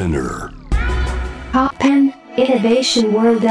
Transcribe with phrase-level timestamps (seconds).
[0.00, 0.50] Spinner.
[1.52, 3.46] Poppen Innovation World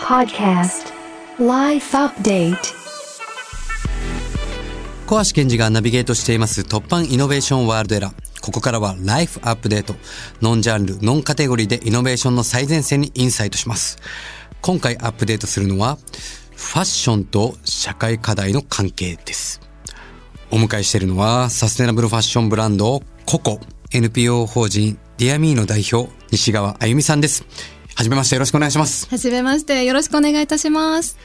[0.00, 0.90] Podcast
[1.38, 2.56] Life Update
[5.06, 8.40] 小橋健二がナビゲートしています突破イノベーションワールドエラー。
[8.40, 9.94] ここからはライフアップデート。
[10.40, 13.98] ノンジャンル、ノンカテゴリーでイノベーションの最前線にインサイトします。
[14.62, 15.98] 今回アップデートするのは、
[16.56, 19.60] ファッションと社会課題の関係です。
[20.50, 23.60] お迎えしているのは、サステナブルファッションブランド、ココ、
[23.92, 27.44] NPO 法人 DEAR ME の代表、西側愛弓さんです。
[27.94, 29.08] はじめましてよろしくお願いします。
[29.08, 31.16] はじめまして、よろしくお願いいたします。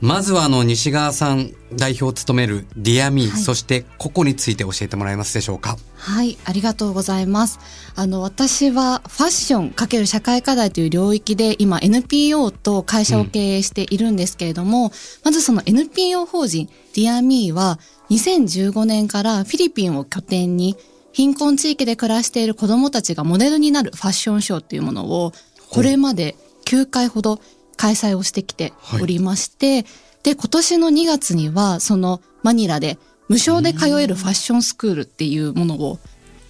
[0.00, 5.76] まずはあの西側さん代表を務める DEAR ME、はいそして coxco について教えてもらえますでしょうか？
[5.96, 7.60] はい、ありがとうございます。
[7.94, 14.92] あの、私はファッション×社会課題という領域で今 NPO と会社を経営しているんですけれども、
[15.24, 17.78] まずその NPO 法人 DEAR ME は
[18.10, 20.76] 2015年からフィリピンを拠点に
[21.12, 25.32] 貧困地域で暮らしている子供たちがモデルになるファッションショーっていうものを
[25.70, 27.40] これまで9回ほど
[27.76, 29.84] 開催をしてきておりまして、
[30.22, 35.98] で、今年の2月にはそのマニラで無償で通えるファッションスクールっていうものを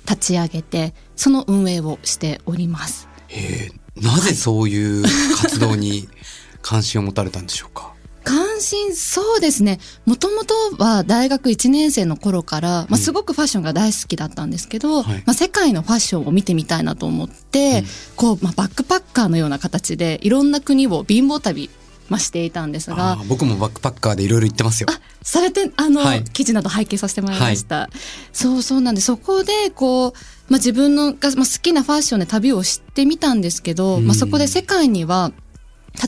[0.08, 3.08] 立ち上げて、その運営をしております。
[3.28, 5.04] えー、なぜそういう
[5.40, 6.08] 活動に
[6.60, 7.91] 関心を持たれたんでしょうか？
[8.24, 9.78] 関心、そうですね。
[10.06, 15.22] もともとは大学1年生の頃から、まあ、すごくファッションが大好きだったんですけど、はい。
[15.26, 17.84] まあ、世界のファッションを見てみたいなと思って、
[18.16, 21.70] こう、まあ、バックパッカーのような形で、いろんな国を貧乏旅、
[22.08, 24.88] まあ、していたんですあがー、僕もバックパッカーでいろいろ行ってますよ。
[25.22, 26.24] されて、あの、はい。
[26.24, 27.88] 記事など拝見させてもらいました。
[28.32, 30.12] そうそうなんで、そこで、こう、
[30.48, 34.06] まあ、自分のが、まあ、好きなファッションで旅をしてみたんですけど、うん。
[34.06, 35.32] まあ、そこで世界には、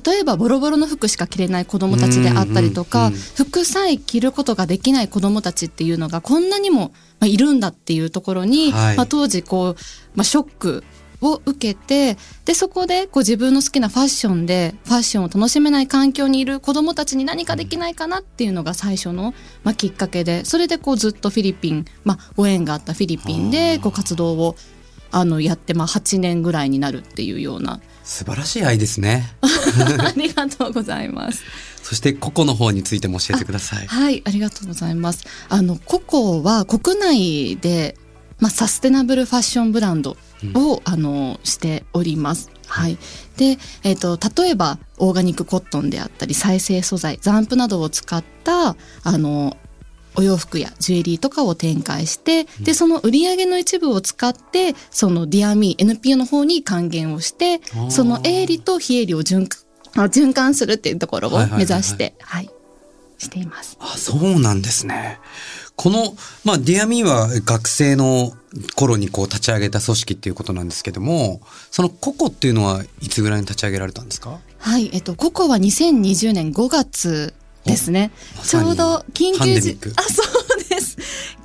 [0.05, 8.97] 例えばボロボロの服しか着れない子供たちであったりとか、服さえ着ることができない子供たちっていうのがこんなにもまあいるんだっていうところに、はい。
[8.97, 9.77] まあ、当時こう、
[10.15, 10.85] まあ、ショック
[11.21, 24.57] を受けてでそこでこう自分の好きなファッションでファッションを楽しめない環境にいる子供たちに何かできないかなっていうのが最初の、まあ、きっかけでそれでこうずっとフィリピン、まあ、ご縁があったフィリピンでこう活動を
[25.11, 29.35] あのやって、まあ、8年ぐらいになるっていうような素晴らしい愛ですね。
[29.41, 31.43] ありがとうございます。
[31.83, 33.87] そしてココの方についても教えてください。
[33.87, 35.25] はい、ありがとうございます。
[35.49, 37.97] あの、ココは国内で、
[38.39, 40.17] まあ、サステナブルファッションブランド
[40.55, 42.51] を、あの、しております。
[42.67, 42.99] はい。
[43.37, 49.57] で、えっ、と、例えば、オーガニックコットンであったり、再生素材、残布などを使った、あの、
[50.17, 57.61] お洋服やジュエリーとかを展開して、で、その売り上げの一部を使って、そのディアミー、NPO の方に還元をして
[57.91, 59.61] その営利と非営利を循環、
[60.05, 61.69] あ循環するっていうところをはいはいはいはい。
[61.69, 62.51] 目指して、はい、
[63.19, 63.77] しています。
[63.81, 65.21] あ、そうなんですね。
[65.77, 66.15] この、
[66.45, 68.33] まあ、 DEAR ME は学生の
[68.77, 71.41] 頃にこう立ち上げた組織っていうことなんですけども、
[71.73, 74.39] そのココっていうのはいつぐらいに立ち上げられたんですか？
[74.59, 78.11] はい、えっと、ココは2020年5月ですね。
[78.43, 80.97] ちょうど緊急時ミック、あ、そうです。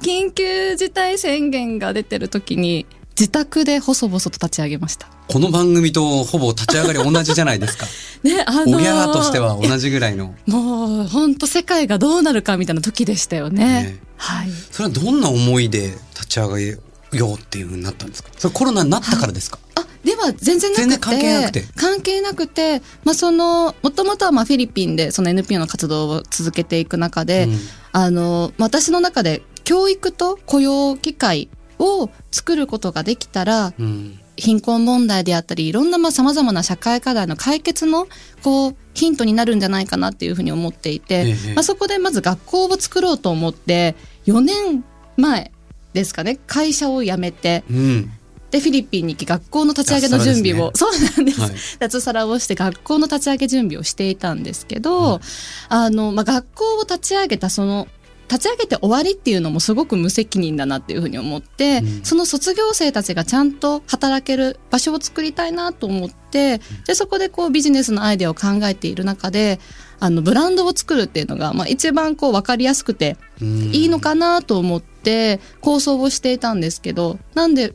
[0.01, 2.85] 緊急事態宣言が出てる時に、
[3.19, 5.07] 自宅で細々と立ち上げました。
[5.27, 7.85] この番組とほぼ立ち上がり同じじゃないですか。
[8.23, 10.35] ね、あのー親としては同じぐらいの。
[10.45, 13.65] もう、本当世界がどうなるかみたいな時でしたよね。
[13.65, 14.49] ねはい。
[14.71, 16.77] それはどんな思いで立ち上げ
[17.17, 18.29] ようっていうふうになったんですか？
[18.37, 19.68] それコロナになったからですか、あ、
[20.03, 20.81] では全然なくて。
[20.81, 27.57] 全然関係なくて関係なくて、まあその、もともとはまあフィリピンでその NPO の活動を続けていく中で、うん
[27.91, 31.49] あの、私の中で教育と雇用機会
[31.79, 38.07] を作ることができたら、うん貧困問題であったり、いろんなまあ様々な社会課題の解決の、
[38.41, 43.95] こう、ヒントになるんじゃないかなっていうふうに思っていて、ええまあそこでまず学校を作ろうと思って、
[44.25, 44.83] 4年
[45.17, 45.51] 前
[45.93, 48.11] ですかね、会社を辞めて、うん。
[48.51, 51.41] で、フィリピンに行き、学校の立ち上げの準備を、そうなんです。
[51.41, 51.51] はい。
[51.79, 55.21] 脱サラをして学校の立ち上げ準備をしていたんですけど、
[55.69, 57.87] あの、まあ、学校を立ち上げたその、
[58.29, 62.05] 立ち上げて終わりっていうのもすごく無責任だなっていうふうに思って、うん。
[62.05, 69.59] その卒業生たちがちゃんと働ける場所を作りたいなと思って、で、そこでこうビジネスのアイデアを考えている中で、
[69.99, 73.47] あの、ブランドを作るっていうのが、まあ、一番こう分かりやすくて、うん。
[73.73, 77.73] いいのかなと思って構想をしていたんですけど、なんで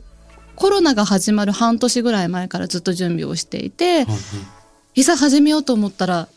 [0.55, 4.17] コロナが始まる半年ぐらい前からずっと準備をしていて、は
[4.97, 6.29] いざ始めようと思ったら、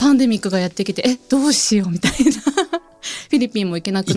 [0.00, 2.16] パンデミックがやってきて、え、どうしようみたいな。
[3.30, 4.16] フィリピンも行けなくなっ。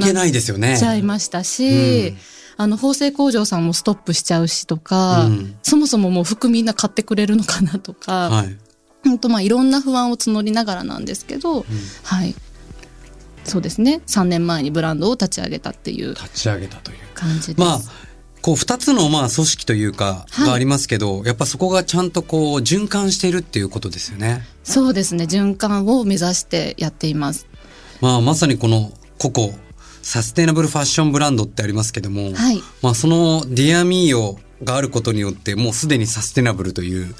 [0.79, 2.17] ちゃいましたし、うん
[2.57, 8.57] あの、縫製工場さんもストップしちゃうしとか、うんそもそももう服みんな買ってくれるのかなとか、はい。
[9.03, 11.65] 本当まあいろんな不安を募りながらなんですけど、
[12.03, 12.35] はい。
[13.45, 14.01] そうですね。
[14.07, 16.97] 3年前にブランドを立ち上げたっていう立ち上げたという。
[17.13, 17.59] 感じです。
[17.59, 17.79] まあ、
[18.41, 24.45] こう二つのまあ組織というかはいがありますけど、やっぱそこがちゃんとこう循環しているっていうことですよね。
[24.63, 25.25] そうですね。
[25.25, 27.47] 循環を目指してやっています。
[28.01, 29.53] まあまさにこのココ
[30.01, 37.13] サステイナブルファッションブランドってありますけども、はいまあそのディアミーヨがあることによってもうすでにサステナブルという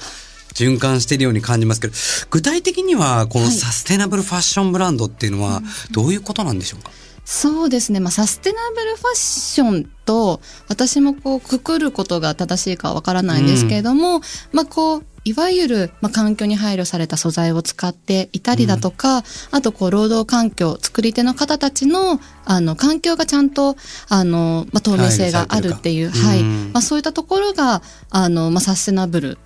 [0.54, 1.94] 循環しているように感じますけど、
[2.30, 6.90] 具体的にはこのはいサステナブルファッションブランドっていうのはどういうことなんでしょうか、
[7.32, 8.00] そうですね。
[8.00, 19.22] まあ、サステナブルファッションと、私もこう、くくることが正しいかはわからないんですけれども、まあ、こう、いわゆる、まあ、環境に配慮された素材を使っていたりだとか、
[19.52, 23.76] あと、こう、労働環境、作り手の方たちの、あの、環境がちゃんと、
[24.08, 26.42] あの、まあ、透明性があるっていう、はい。
[26.42, 27.80] まあ、そういったところが、
[28.10, 29.38] あの、まあ、サステナブル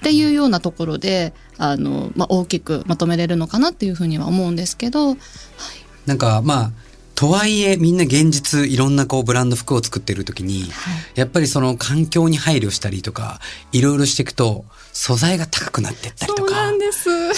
[0.00, 5.16] っていうようなところで、あの、まあ、大きくまとめれるのかなっていうふうには思うんですけど、
[6.06, 6.89] なんかまあ、
[7.20, 10.64] とはいえみんな現実いろんなこうブランド服を作ってる時に、
[11.14, 13.40] やっぱりその環境に配慮したりとか、
[13.72, 14.64] いろいろしていくと
[14.94, 16.72] 素材が高くなってったりとか。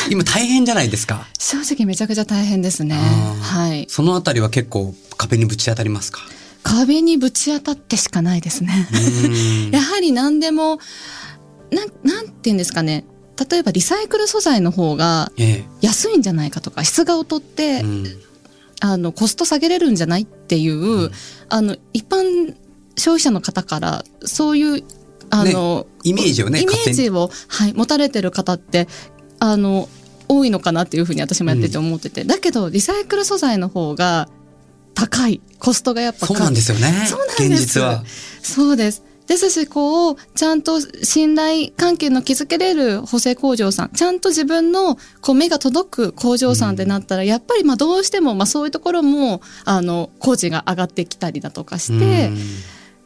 [0.09, 1.27] 今大変じゃないですか？
[1.37, 2.95] 正直めちゃくちゃ大変ですね。
[2.95, 3.87] はい。
[3.89, 6.21] そのあたりは結構壁にぶち当たりますか？
[6.63, 8.89] 壁にぶち当たってしかないですね。
[9.25, 10.79] うん やはり何でも、
[11.73, 13.05] なん、なんて言うんですかね。
[13.51, 17.81] 例えばリサイクル素材の方がえ安いんじゃないかとか、質が劣って、え。
[17.81, 18.07] うん
[18.85, 21.13] あの、コスト下げれるんじゃないっていう、
[21.49, 22.53] あの、一般
[22.97, 24.85] 消費者の方から、そういう、
[25.31, 26.73] あの、イメージをね、イメ。
[26.73, 28.89] ージを、はい、持たれてる方って、
[29.39, 29.89] あの、
[30.29, 32.25] 多いのかなっていうふうに私もやってて思ってて。
[32.25, 34.29] だけど、リサイクル素材の方が
[34.95, 35.41] 高い。
[35.61, 36.93] コストがやっぱそうなんですよね。
[37.39, 38.03] 現実は。
[38.43, 39.05] そうです。
[39.27, 52.39] ですし、こう、ちゃんと信頼関係の築けれる補正工場さん、ちゃんと自分のこう目が届く工場さんってなったら、やっぱりまあどうしてもまあそういうところも、あの、工事が上がってきたりだとかして、うん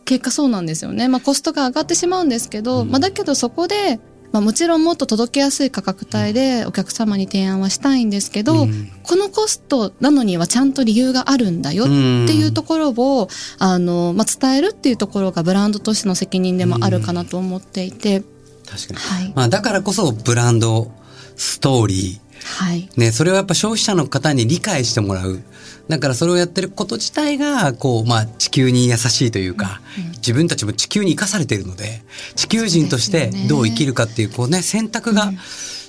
[0.07, 1.09] 結果そうなんですよね。
[1.09, 3.99] まあコストが上がってしまうんですけど、うんまあだけどそこで、
[4.37, 13.29] まあもちろんもっと届けやすい価格帯でお客様に提案はしたいんですけど、うんこのコストなのにはちゃんと理由があるんだよっていうところを、
[13.61, 18.25] あの、まあ伝えるっていうところがブランドとしての責任でもあるかなと思っていて、
[18.69, 18.99] 確かに。
[18.99, 19.33] はい。
[19.37, 20.91] まあだからこそブランド、
[21.37, 22.89] ストーリはい。
[22.95, 25.43] ー、ね、それをやっぱ消費者の方に理解してもらう。
[25.89, 29.81] だからそれをやってること自体が、こう、まあ地球に優しいというか、
[30.17, 32.03] 自分たちも地球に生かされているので、
[32.35, 35.33] 地球人としてどう生きるかっていう、こうね、選択が、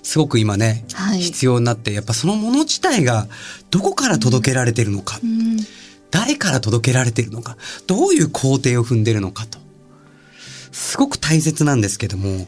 [0.03, 1.19] すごく今ね、はい。
[1.19, 3.27] 必要になって、やっぱそのもの自体が
[3.71, 5.57] どこから届けられてるのか、うん。
[6.11, 7.57] 誰から届けられてるのか、
[7.87, 9.59] どういう工程を踏んでるのかと。
[10.77, 12.45] すごく大切なんですけども、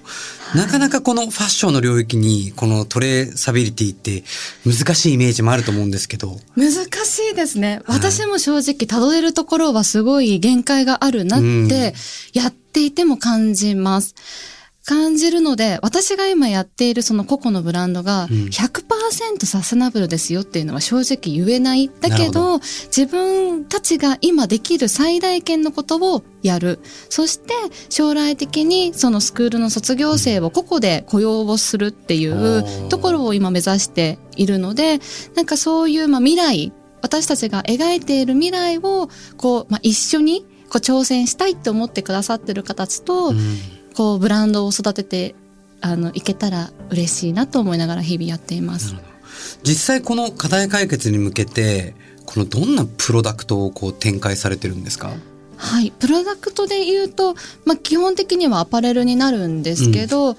[0.55, 4.23] なかなかこのファッションの領域にこのトレーサビリティって
[4.65, 6.71] 難しいイメージもあると思うんですけど、難
[7.05, 7.81] しいですね。
[7.85, 11.95] はい私も正直たどれるところはすごい限界があるなって、
[12.33, 14.13] やっていても感じます。
[14.89, 21.91] 感じるので、私が今やっているその個々のブランドがうん100%サステナブルですよっていうのは正直言えない。
[22.01, 26.79] だけなるほど、自分たちが今できる最大限のことをやる。
[27.09, 27.53] そして
[27.89, 34.99] 将来的にそのスクールの卒業生を個々で雇用をするっていおうーところを今目指しているので、
[35.35, 39.07] なんかそういうまあ未来、私たちが描いている未来を
[39.37, 45.35] こう、まあ、一緒にこう挑戦したいって思ってくださってる形と、うんこうブランドを育てて
[45.81, 48.95] あのいけたら嬉しいなと思いながら日々やっています。
[49.61, 55.11] 実際この課題解決に向けて、このどんなプロダクトをこう展開されてるんですか？
[55.57, 55.91] はい。
[55.91, 57.33] プロダクトで言うと、
[57.65, 60.37] まあ、基本的にはアパレルになるんですけど、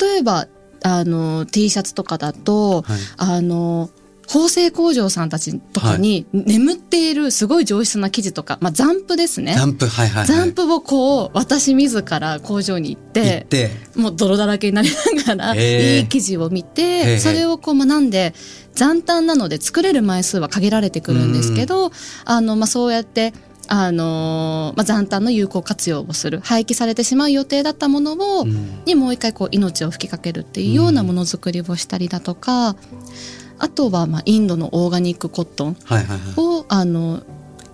[0.00, 0.46] 例えば、
[0.84, 3.90] あの、T シャツとかだと、はいあの、
[4.28, 9.54] 縫製工場さんたちとかに眠っているすごい上質な生地とか、まあ、残布ですね。
[9.54, 10.26] ザンプ、はいはい、はい。
[10.26, 14.88] 残布をこう、私自ら工場に行っ、行ってて、もう泥だらけになり
[15.26, 18.34] ながら、いい生地を見へて、ーそれをこう学んで、
[18.74, 21.92] 残単なので作れる枚数は限られてくるんですけど、
[22.24, 23.34] あの、まあ、そうやって、
[23.68, 26.40] あのーまあ、残単の有効活用をする。
[26.42, 32.76] 廃棄されてしまう予定だったものを、うんにもう一回こう命を吹きかけるっていうようなものづくりをしたりだとか、
[33.58, 36.34] あとはまあインドのオーガニックコットンはいはいはい。
[36.36, 37.22] をあの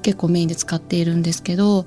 [0.03, 1.87] 結構メインで使っているんですけど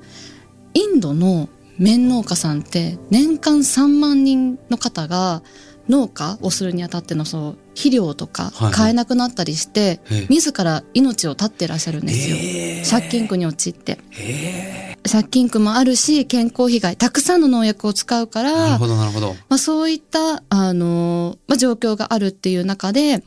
[0.74, 5.42] インドの綿農家さんって年間3万人の方が
[5.90, 12.36] 農家をするにあたってのその肥料とかはいはい買えなくなったりして、ええ自ら命を絶ってらっしゃるんですよ。
[12.36, 13.98] へー借金苦に陥って。
[14.12, 19.34] へ借金苦もあるし、健康被害、たくさんの農薬を使うから、ーなるほどなるほど。
[19.50, 23.24] まあ、そういった、あのまあ、状況があるっていう中で、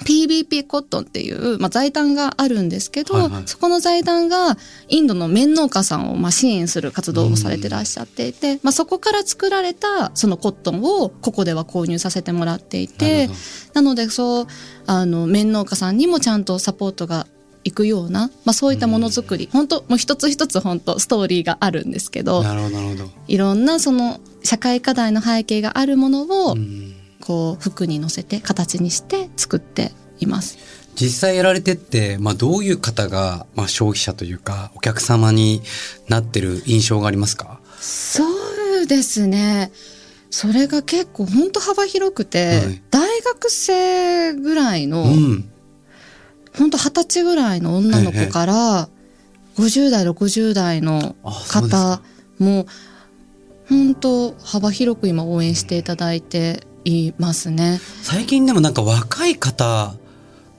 [0.00, 3.42] PBP コットンっていう、まあ、財団があるんですけど、はいはい。
[3.46, 4.56] そこの財団が
[4.88, 13.30] インドの綿農家さんをまあ支援する活動をされてらっしゃっていて、まあ、そこから作られたそのコットンをここでは購入させてもらっていて
[13.72, 14.46] なのでそう
[14.86, 17.26] あの綿農家さんにもちゃんとサポートが
[17.62, 23.10] いくような、まあ、そういったものづくり、本当もう一つ一つ本当ストーリーがあるんですけどなるほどなるほど。
[23.26, 26.93] いろんなその社会課題の背景があるものを、うん
[27.26, 30.58] こう服に乗せて形にして作っています。
[30.94, 35.60] 実際やられてって、まあ、どういう方が、まあ、消費者というかお客様に
[36.08, 37.60] なってる印象がありますか？
[37.80, 38.22] そ
[38.82, 39.72] うですね。
[40.30, 42.82] それが結構本当幅広くて、はい。
[42.90, 45.50] 大学生ぐらいの、うん。
[46.56, 48.88] 本当二十歳ぐらいの女の子から、
[49.56, 52.00] 50代、60代の方
[52.38, 52.66] も、
[53.68, 57.80] 本当幅広く今応援していただいていますね。
[58.02, 59.94] 最近でもなんか若い方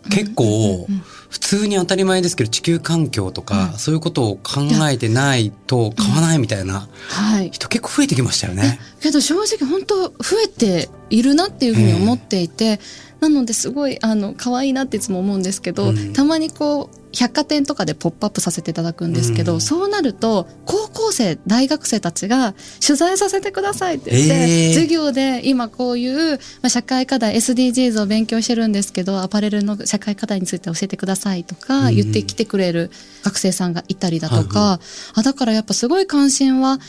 [0.10, 7.50] 結構うん普通に当たり前ですけど地球環境とかそういうことを考えてないと買わないみたいなはい。
[7.52, 8.80] 人結構増えてきましたよね。
[9.02, 10.14] けど正直本当増
[10.46, 12.80] えているなっていうふうに思っていて、
[13.20, 19.62] なのですごいあの可愛いなっていつも思うんですけど、うんたまにこう百貨店とかでポップアップさせていただくんですけど、うん。
[19.62, 22.54] そうなると高校生大学生たちが
[22.86, 24.74] 取材させてくださいって言って、えー。
[24.74, 32.92] 授業で今こういう、まあ、社会課題 SDGs を勉強してるんですけどアパレルの社会課題について教えてくださいとかうん言ってきてくれる
[33.24, 34.80] 学生さんがいたりだとか、
[35.14, 36.80] あだからやっぱすごい関心は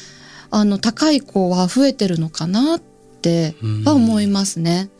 [0.50, 3.54] あの高い子は増えてるのかなって
[3.85, 4.90] は思いますね。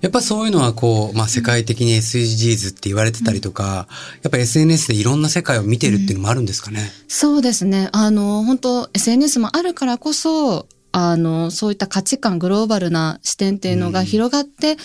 [0.00, 3.88] やっぱそういうのはこう、まあ世界的に SDGs って言われてたりとか、
[4.22, 6.90] やっぱ SNS でいろんな世界を見てるっていうのもあるんですかね？
[7.08, 7.88] そうですね。
[7.92, 14.76] あの、本当 SNS もあるからこそ、あの、そういった価値観、グローバルな視点っていうのが広がって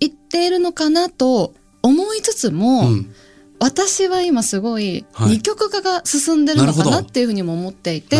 [0.00, 3.14] いっているのかなと思いつつも、うん。
[3.66, 5.30] 私は今すごいはい。
[5.30, 8.16] 二極化が進んでるのかなっていうふうにも思っていて。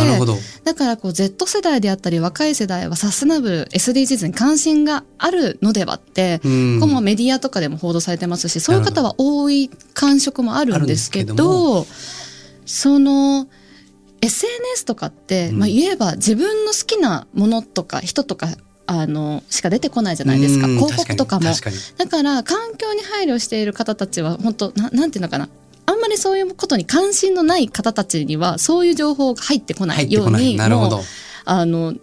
[0.65, 6.81] だからこう Z 世代であったり若い世代はサステナブル SDGs に関心があるのではって、うん。
[6.81, 11.87] ここもメディアとかでも報道されてますし、そういう方は多い感触もあるんですけどど、
[12.65, 13.47] その
[14.23, 15.59] SNS とかって、うん。
[15.61, 18.49] まあ言えば自分の好きなものとか人とか
[18.87, 20.67] あのしか出てこないじゃないですか。
[20.67, 21.47] うん広告とかも。
[21.97, 25.49] だから環境に配慮している方たちは本当ななんていうのかな。
[25.87, 30.07] あんまりそういうことに関心のない方たちにはそういう情報が入ってこにない。
[30.07, 31.01] いようにもう。
[31.45, 31.95] あの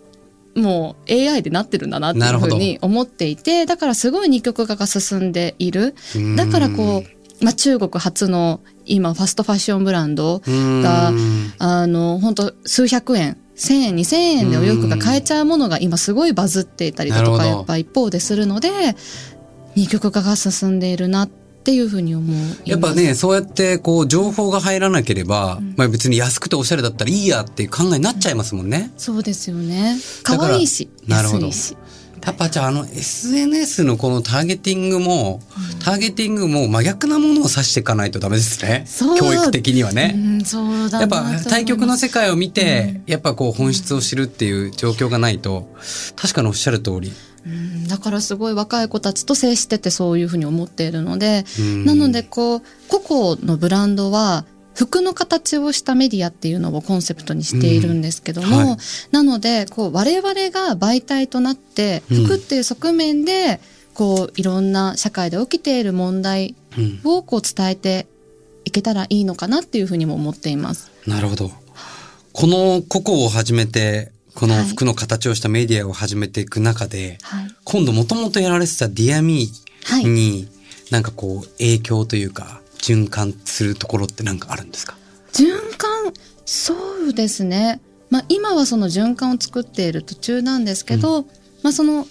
[0.56, 18.96] もう AI でなってるんだなっていうふうに思っていてだからすごい二極化が進んでいるうんだからこう、まあ、中国初の今ファストファッションブランドがうんあの本当数百円1000円2000円でお洋服が買えちゃうものが今すごいバズっていたりだとかやっぱ一方でするので
[19.76, 21.30] 二極化が進んでいるなっ
[21.64, 22.62] ていうふうに思います。
[22.66, 28.92] やっぱね、そうやってこう情報が入らなければ、まあ別に安くておしゃれだったらいいやっていう考えになっちゃいますもんね。
[28.98, 29.98] そうですよね。
[30.24, 31.48] 可愛いしなるほど。
[31.48, 31.78] 安いし
[32.26, 35.42] やっぱじゃああの SNS のこのターゲティングも、
[35.84, 38.86] ターゲティングも真逆なものを指していかないとダメですね。
[38.88, 40.16] そう教育的にはうね。
[40.92, 45.68] やっぱ対極の世界を見て、やっぱこう本質を知るっていう状況がないと、
[46.16, 47.12] 確かにおっしゃる通り。
[47.46, 58.78] うんだからすごい若い子たちと接しててそういうふうに思っているので、うんなのでこう個々のブランドは服の形をしたメディアっていうのをコンセプトにしているんですけども、うんはい
[59.12, 63.60] なのでこう我々が媒体となってうん服っていう側面で
[63.94, 68.08] こういろんな社会で起きている問題うんをこう伝えて
[68.66, 70.92] いけたらいいのかなっていうふうにも思っています。
[71.06, 71.52] なるほど。
[72.32, 77.48] このココを始めて、このはい服の形をしたメディアを始めていく中で、はい。
[77.64, 79.50] 今度もともとやられてたディアミ
[79.86, 80.48] はいーに、
[80.90, 84.98] なんかこう影響というか、循環するところってなんかあるんですか？
[85.32, 85.48] 循
[85.78, 86.14] 環？
[86.46, 86.76] そ
[87.08, 91.24] うですね、まあ、今はその循環を作っている途中なんですけど、
[91.64, 92.06] まあ、その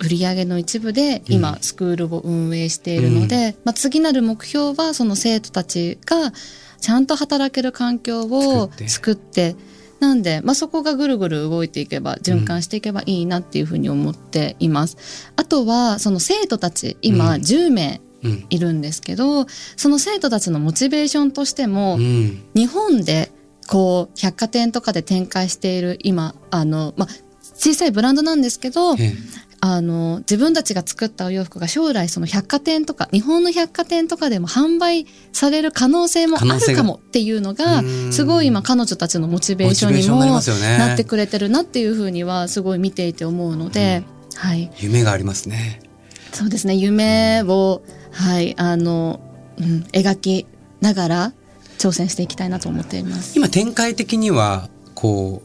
[0.00, 1.58] 売り上げの一部で今うん。
[1.60, 6.32] スクールを運営しているので、まあ、次なる目標はその生徒たちが
[6.80, 9.54] ちゃんと働ける環境を作って。
[9.98, 15.32] なんで、まあ、そこがぐるぐる動いていけば循環していけばいいなっていうふうに思っています。
[15.36, 17.40] あとはその生徒たち今うん。
[17.40, 18.05] 10名うん。
[18.50, 22.42] いるんですけど、その生徒たちのモチベーションとしても、うん。
[22.54, 23.30] 日本で
[23.66, 27.08] こう百貨店とかで展開している今あの、まあ、
[27.56, 29.12] 小さいブランドなんですけどええ。
[29.58, 38.12] あの自分たちが作ったお洋服が将来その百貨店とか日本の百貨店とかでも販売される可能性もあるかもっていうのがうん。
[38.12, 40.20] すごい今彼女たちのモチベーションにも
[40.78, 44.04] なってくれてるなっていうふうにはすごい見ていて思うので、
[44.36, 45.80] はい、夢がありますね。
[46.32, 46.74] そうですね。
[46.74, 47.82] 夢を、
[48.16, 49.20] はい、あの、
[49.58, 50.46] うん、描き
[50.80, 51.32] ながら
[51.78, 53.36] 挑戦していきたいなと思っています。
[53.36, 55.42] 今展開的には、こ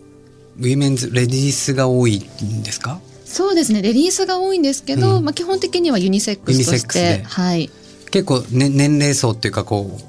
[0.58, 3.00] う、ウィメンズ、レディースが多いんですか？
[3.26, 7.70] そうですね、レディースが多いんですけど、うんまあ基本的にはユニセックスとしてで、はい。
[8.12, 10.04] 結構、ね、年齢層っていうかこう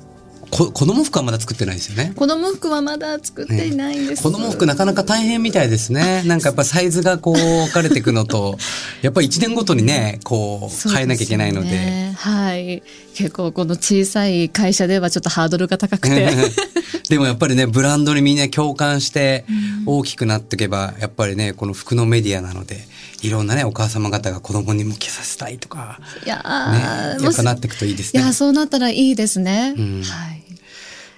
[0.52, 4.22] こ子供服はまだ作ってないですよね子供服はまだ作っていないんです。
[4.22, 8.58] 子供服なかなか大変みたいですねなんかやっぱサイズがこう分かれていくのと
[9.00, 12.82] やっぱり1年ごとにねこう変えなきゃいけないのでねはい。
[13.14, 16.30] 結構この小さい会社ではちょっとハードルが高くて。
[17.08, 19.44] でもやっぱりねブランドにみんな共感して
[19.84, 22.86] 大きくなっていけばやっぱりねこの服のメディアなので
[23.22, 29.74] いろんなねお母様方が子供に向けさせたいとかいやねーやっぱなっていくといいですねいや、そうなったらいいですね。
[29.76, 30.41] うんはい。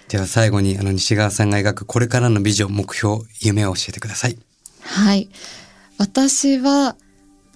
[0.09, 4.39] では最後にあの西川さんが描くこれからのビジョン目標夢を教えてください。
[4.81, 5.29] はい。
[5.99, 6.97] 私は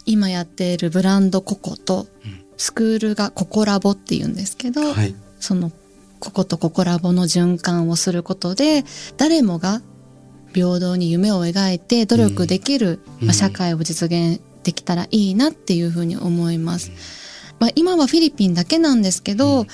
[0.07, 2.07] 今やっているブランドココと、
[2.57, 5.15] スクールがココラボっていうんですけど、はい。
[5.39, 5.71] その
[6.19, 8.85] ココとココラボの循環をすることで、
[9.17, 9.83] 誰もが
[10.55, 13.27] 平等に夢を描いて努力できる、うん。
[13.27, 16.91] まあ、社会を実現できたらいいなっていうふうに思います。
[17.59, 19.67] まあ、今はフィリピンだけなんですけど、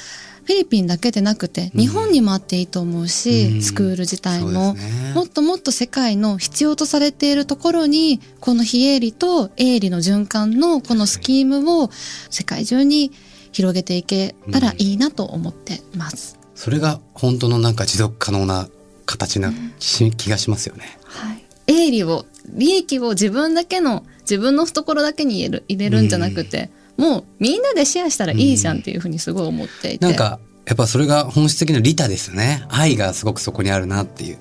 [0.44, 3.62] フィリピンだけでなくて日本にもあっていいと思うし、うん。
[3.62, 5.12] スクール自体も、ね。
[5.14, 11.90] もっともっと世界の必要とされているところにこの非営利と営利の循環のこのスキームを
[12.30, 13.10] 世界中に
[13.52, 16.38] 広げていけたらいいなと思ってます。
[16.54, 18.68] それが本当のなんか持続可能な
[19.06, 20.98] 形なし気がしますよね。
[21.04, 30.04] はい、営利を利益を自分だけの自分の懐だけに入れる入れるんじゃなくて、もうみんなでシェアしたらいいじゃんっていうふうにすごい思っていて。
[30.04, 32.64] なんかやっぱそれが本質的な利他ですよね。
[32.70, 34.38] 愛がすごくそこにあるなっていう。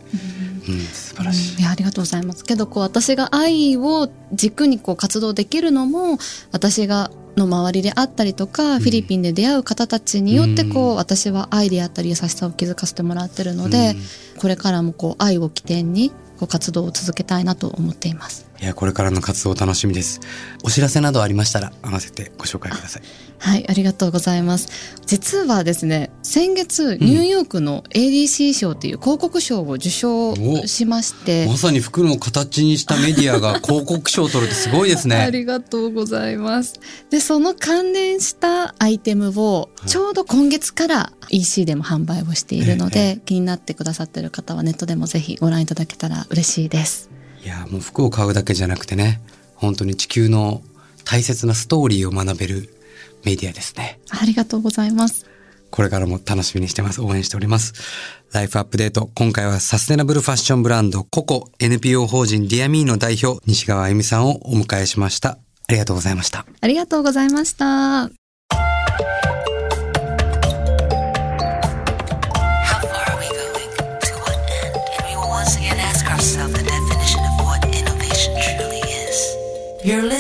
[0.68, 1.56] うん、素晴らしい。
[1.56, 6.18] うんいやありがとうございますけどこう私が愛を軸にこう活動できるのも
[6.52, 13.96] 私がの周りであったりとか、フィリピンで出会う方たちによってこう、うん私は愛であったり優しさを気づかせてもらってるので、うん
[14.40, 18.46] これからもこう愛を起点にこう活動を続けたいなと思っています。
[18.64, 20.22] いや、これからの活動楽しみです。
[20.64, 23.04] お知らせなどありましたら合わせてご紹介ください。
[23.38, 24.70] はい、ありがとうございます。
[25.06, 30.34] 実はですね、先月ニューヨークの ADC 賞っていう広告賞を受賞
[30.66, 35.30] しまして、まさに服の形にしたメディアが 広告賞を取るってすごいですあね。
[35.30, 36.76] りがとうございます。
[37.10, 47.10] で、その関連したアイテムをちょうど今月から EC でも販売をしているので、ええ気になってくださってる方はネットでもぜひご覧いただけたら嬉しいです。
[47.44, 49.22] いや、もう服を買うだけじゃなくてね、
[49.56, 50.62] 本当に地球の
[51.04, 52.70] 大切なストーリーを学べる
[53.24, 54.00] メディアですね。
[54.10, 55.26] ありがとうございます。
[55.70, 57.02] これからも楽しみにしてます。
[57.02, 57.74] 応援しております。
[58.32, 59.10] ライフアップデート。
[59.16, 65.40] 今回はサステナブルファッションブランド、ココ NPO 法人ディアミーの代表、西川あゆみさんをお迎えしました。
[65.68, 66.46] ありがとうございました。
[66.62, 68.23] ありがとうございました。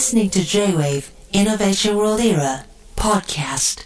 [0.03, 2.65] Listening to J-Wave Innovation World Era
[2.97, 3.85] podcast.